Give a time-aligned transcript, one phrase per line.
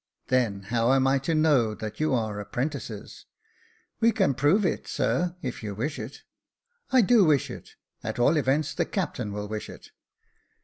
[0.29, 3.25] "Then, how am I to know that you are apprentices
[4.01, 6.23] ?"We can prove it, sir, if you wish it."''
[6.91, 9.89] I do wish it; at all events, the captain will wish it."